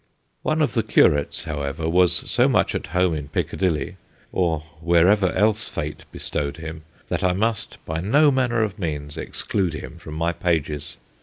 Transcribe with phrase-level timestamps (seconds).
[0.41, 3.97] One of the curates, however, was so much at home in Piccadilly
[4.31, 9.15] or wherever else Fate be stowed him, that I must, by no manner of means,
[9.15, 10.97] exclude him from my pages.